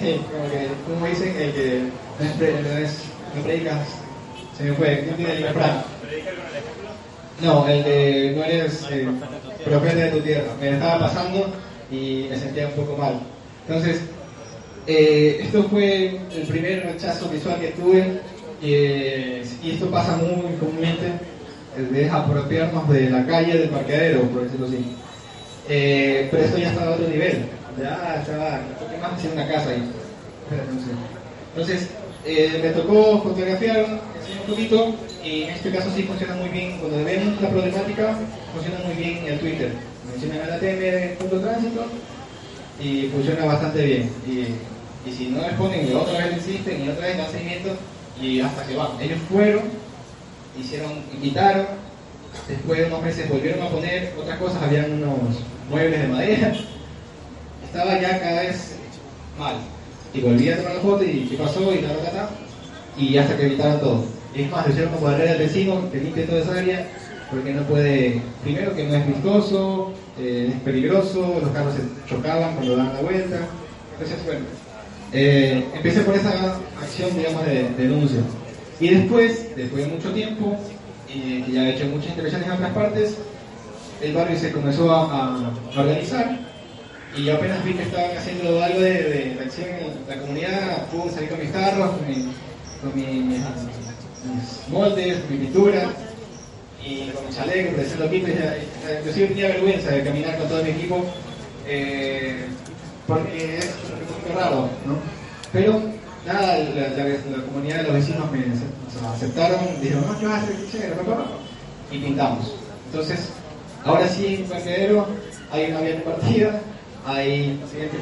[0.00, 1.82] Sí, como que, como dicen, el que
[2.20, 3.86] no, no predicas
[4.56, 5.84] se me fue, ¿quién tiene el refrán?
[7.40, 9.08] No, el de no eres eh,
[9.64, 10.48] profeta de tu tierra.
[10.60, 11.46] Me estaba pasando
[11.90, 13.20] y me sentía un poco mal.
[13.66, 14.00] Entonces,
[14.88, 18.20] eh, esto fue el primer rechazo visual que tuve
[18.62, 21.12] y esto pasa muy comúnmente,
[21.90, 24.96] de apropiarnos de la calle, del parqueadero, por decirlo así.
[25.68, 27.44] Eh, pero esto ya estaba a otro nivel,
[27.78, 29.82] ya estaba, ¿qué más hacía una casa ahí?
[31.54, 31.88] Entonces,
[32.62, 37.40] me tocó fotografiar un poquito, y en este caso sí funciona muy bien, cuando vemos
[37.42, 38.18] la problemática,
[38.54, 39.72] funciona muy bien el Twitter.
[40.10, 41.84] Mencionan el ATM punto tránsito
[42.80, 44.10] y funciona bastante bien.
[44.26, 47.70] Y, y si no responden, otra vez insisten y otra vez dan seguimiento
[48.20, 49.00] y hasta que van.
[49.00, 49.62] Ellos fueron,
[50.58, 51.66] hicieron, invitaron,
[52.48, 56.52] después de unos meses volvieron a poner otras cosas, habían unos muebles de madera,
[57.64, 58.76] estaba ya cada vez
[59.38, 59.56] mal.
[60.12, 62.28] Y volví a tomar la foto y qué pasó y tal, tal, tal,
[62.96, 64.04] y hasta que evitaron todo.
[64.34, 66.88] Es más, lo hicieron como barrera al vecino que limpie toda esa área,
[67.30, 72.54] porque no puede, primero que no es vistoso, eh, es peligroso, los carros se chocaban
[72.54, 73.40] cuando dan la vuelta.
[73.92, 74.40] Entonces, bueno,
[75.12, 78.20] eh, empecé por esa acción, digamos, de, denuncia.
[78.80, 80.56] Y después, después de mucho tiempo,
[81.12, 83.16] y ya he hecho muchas intervenciones en otras partes,
[84.02, 86.38] el barrio se comenzó a, organizar
[87.16, 91.30] y apenas vi que estaban haciendo algo de, de, acción en la comunidad, pude salir
[91.30, 92.32] con mis carros, con mi,
[92.80, 93.40] con mi
[94.24, 95.90] mis moldes, mi pintura,
[96.84, 98.28] y con mi chaleco, parecía loquito,
[98.98, 101.04] inclusive tenía vergüenza de caminar con todo mi equipo,
[101.66, 102.46] eh,
[103.06, 103.74] porque es
[104.34, 104.96] raro, ¿no?
[105.52, 105.80] Pero
[106.26, 108.44] nada, la, comunidad de los vecinos me
[109.08, 110.56] aceptaron, dijeron, no, ¿qué vas a hacer?
[111.90, 112.54] Y pintamos.
[112.86, 113.30] Entonces,
[113.84, 115.06] ahora sí en Parquedero
[115.50, 116.60] hay una vía compartida,
[117.06, 117.60] hay,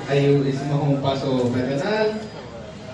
[0.08, 2.20] hay, hicimos un paso peatonal,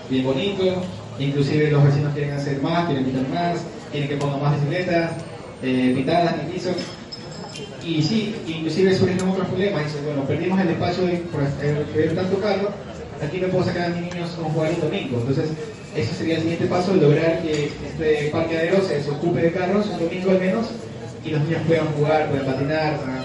[0.09, 0.83] bien bonito,
[1.19, 3.59] Inclusive los vecinos quieren hacer más, quieren pintar más,
[3.91, 5.11] quieren que pongan más bicicletas,
[5.61, 6.69] eh, pintadas en el piso.
[7.85, 9.85] Y sí, inclusive surgen otros problemas.
[9.85, 11.41] Dice, bueno, perdimos el espacio por
[11.93, 12.69] ver tanto carro,
[13.23, 15.19] aquí no puedo sacar a mis niños a jugar el domingo.
[15.19, 15.49] Entonces,
[15.95, 20.31] ese sería el siguiente paso, lograr que este parqueadero se, ocupe de carros un domingo
[20.31, 20.67] al menos
[21.23, 23.23] y los niños puedan jugar, puedan patinar, puedan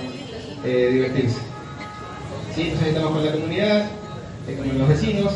[0.64, 1.38] eh, divertirse.
[2.54, 3.86] Sí, entonces estamos con la comunidad,
[4.48, 5.32] eh, con los vecinos,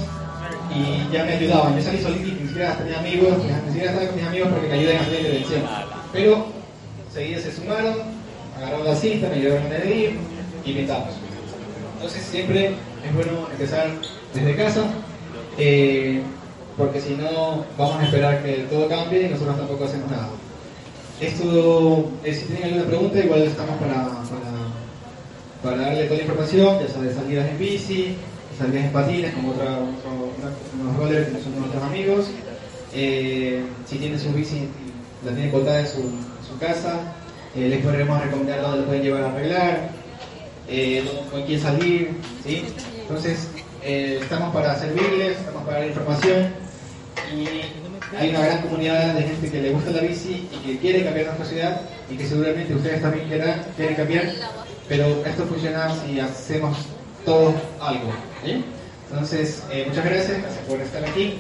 [0.74, 1.76] y ya me ayudaban.
[1.76, 3.34] Yo salí solito ni siquiera tenía amigos,
[3.66, 5.62] ni siquiera estaba con mis amigos porque me ayudan a hacer la dirección.
[6.12, 6.46] Pero
[7.12, 7.94] seguida se sumaron,
[8.56, 10.18] agarraron la cita, me ayudaron a medir
[10.64, 11.14] y pintamos.
[11.94, 13.90] Entonces siempre es bueno empezar
[14.34, 14.84] desde casa,
[15.58, 16.22] eh,
[16.76, 20.28] porque si no vamos a esperar que todo cambie y nosotros tampoco hacemos nada.
[21.20, 24.08] Esto, eh, si tienen alguna pregunta, igual estamos para,
[25.62, 28.16] para, darle toda la información, ya sea de salidas en bici,
[28.58, 32.26] salidas en patines, como otra, unos rollers que son nuestros amigos.
[32.94, 34.68] Eh, si tienen su bici,
[35.24, 37.00] la tienen botada en su, casa,
[37.56, 39.90] eh, les podremos recomendar dónde lo pueden llevar a arreglar,
[41.30, 42.10] con quién salir.
[42.44, 42.64] ¿sí?
[43.14, 43.46] Entonces,
[43.84, 46.48] estamos para servirles, estamos para dar información
[47.30, 51.04] y hay una gran comunidad de gente que le gusta la bici y que quiere
[51.04, 54.32] cambiar nuestra ciudad y que seguramente ustedes también quieran, quieren cambiar,
[54.88, 56.78] pero esto funciona si hacemos
[57.26, 58.14] todos algo.
[59.10, 61.34] Entonces, eh, muchas gracias, gracias por estar aquí.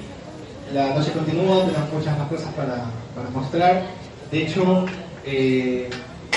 [0.74, 3.86] La noche continúa, tenemos muchas más cosas para, para mostrar.
[4.30, 4.84] De hecho,
[5.24, 5.88] eh,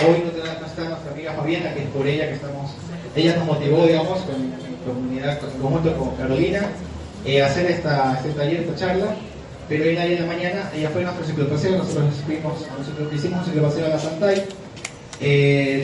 [0.01, 2.71] hoy no, está nuestra amiga Fabiana, que es por ella que estamos,
[3.17, 6.61] ella nos motivó, digamos, con, comunidad, con, conjunto con Carolina,
[7.25, 9.15] eh, a hacer esta, este taller, esta charla.
[9.67, 13.85] Pero hoy en la mañana, ella fue nuestro ciclopaseo, nosotros fuimos, nosotros hicimos un ciclopaseo
[13.85, 14.45] a la Santay,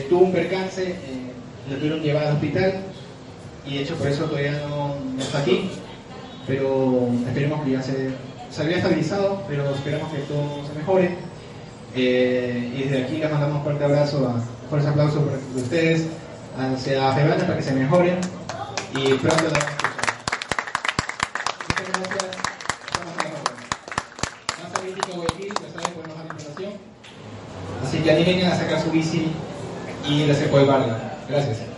[0.08, 0.94] tuvo un percance,
[1.68, 2.74] le tuvieron que llevar al hospital,
[3.66, 5.68] y de hecho por eso todavía no, está aquí,
[6.46, 8.10] pero esperemos que ya se,
[8.50, 11.16] se había estabilizado, pero esperamos que todo se mejore.
[11.94, 16.06] Eh, y desde aquí les mandamos un fuerte abrazo a fuerte aplauso para ustedes
[16.58, 18.16] hacia Febana para que se mejoren
[18.94, 19.54] y pronto Muchas
[21.88, 22.36] gracias.
[22.84, 23.22] Estamos a
[26.54, 26.72] saben.
[27.84, 29.32] Así que animen a sacar su bici
[30.06, 30.66] y les apoyo
[31.28, 31.71] Gracias.